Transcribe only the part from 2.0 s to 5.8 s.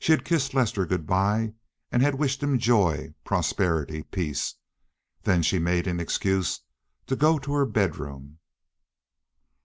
had wished him joy, prosperity, peace; then she